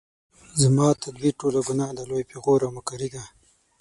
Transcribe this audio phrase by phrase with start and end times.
[0.61, 3.23] زما تدبیر ټوله ګناه ده لوی پیغور او مکاري ده